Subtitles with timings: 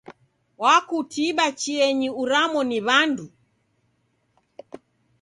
[0.63, 3.25] Wakutiba chienyi uramo ni w'andu?